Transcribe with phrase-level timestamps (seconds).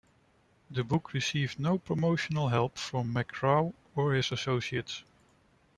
[0.71, 5.03] The book received no promotional help from McGraw or his associates.